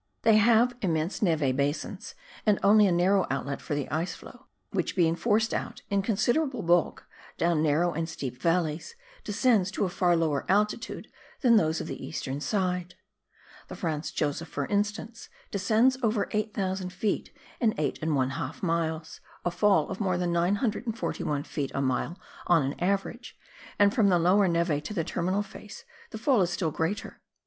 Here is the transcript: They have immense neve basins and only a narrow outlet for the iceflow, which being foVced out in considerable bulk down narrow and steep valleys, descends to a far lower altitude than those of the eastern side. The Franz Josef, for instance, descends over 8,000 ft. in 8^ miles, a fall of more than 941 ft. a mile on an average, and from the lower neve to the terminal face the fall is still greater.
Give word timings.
They 0.23 0.37
have 0.37 0.75
immense 0.81 1.21
neve 1.21 1.55
basins 1.55 2.15
and 2.43 2.57
only 2.63 2.87
a 2.87 2.91
narrow 2.91 3.27
outlet 3.29 3.61
for 3.61 3.75
the 3.75 3.85
iceflow, 3.91 4.47
which 4.71 4.95
being 4.95 5.15
foVced 5.15 5.53
out 5.53 5.83
in 5.91 6.01
considerable 6.01 6.63
bulk 6.63 7.05
down 7.37 7.61
narrow 7.61 7.93
and 7.93 8.09
steep 8.09 8.41
valleys, 8.41 8.95
descends 9.23 9.69
to 9.69 9.85
a 9.85 9.89
far 9.89 10.15
lower 10.15 10.43
altitude 10.49 11.07
than 11.41 11.55
those 11.55 11.79
of 11.79 11.85
the 11.85 12.03
eastern 12.03 12.39
side. 12.41 12.95
The 13.67 13.75
Franz 13.75 14.09
Josef, 14.09 14.47
for 14.47 14.65
instance, 14.65 15.29
descends 15.51 15.99
over 16.01 16.27
8,000 16.31 16.89
ft. 16.89 17.29
in 17.59 17.73
8^ 17.73 18.61
miles, 18.63 19.21
a 19.45 19.51
fall 19.51 19.87
of 19.87 19.99
more 19.99 20.17
than 20.17 20.31
941 20.33 21.43
ft. 21.43 21.69
a 21.75 21.81
mile 21.83 22.17
on 22.47 22.63
an 22.63 22.79
average, 22.79 23.37
and 23.77 23.93
from 23.93 24.09
the 24.09 24.17
lower 24.17 24.47
neve 24.47 24.81
to 24.81 24.95
the 24.95 25.03
terminal 25.03 25.43
face 25.43 25.85
the 26.09 26.17
fall 26.17 26.41
is 26.41 26.49
still 26.49 26.71
greater. 26.71 27.21